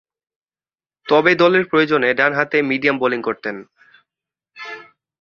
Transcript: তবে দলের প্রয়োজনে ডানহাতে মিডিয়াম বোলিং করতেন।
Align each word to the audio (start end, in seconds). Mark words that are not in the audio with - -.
তবে 1.07 1.31
দলের 1.35 1.63
প্রয়োজনে 1.65 2.09
ডানহাতে 2.13 2.57
মিডিয়াম 2.61 2.97
বোলিং 2.99 3.19
করতেন। 3.21 3.55